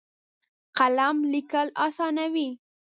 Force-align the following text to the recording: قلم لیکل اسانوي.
قلم 0.77 1.17
لیکل 1.31 1.67
اسانوي. 1.85 2.49